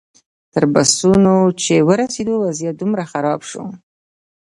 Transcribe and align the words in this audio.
تر 0.53 0.63
بسونو 0.73 1.35
چې 1.61 1.73
ورسېدو 1.89 2.33
وضعیت 2.45 2.75
دومره 2.79 3.03
خراب 3.11 3.39
شو. 3.49 3.63